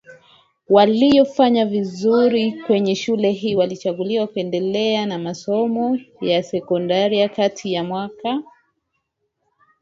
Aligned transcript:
waliofanya 0.69 1.65
vizuri 1.65 2.51
kwenye 2.63 2.95
shule 2.95 3.31
hii 3.31 3.61
alichaguliwa 3.61 4.27
kuendelea 4.27 5.05
na 5.05 5.19
masomo 5.19 5.99
ya 6.21 6.43
sekondariKati 6.43 7.73
ya 7.73 7.83
mwaka 7.83 8.43